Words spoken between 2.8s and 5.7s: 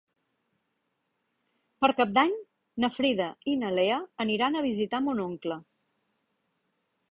na Frida i na Lea aniran a visitar mon oncle.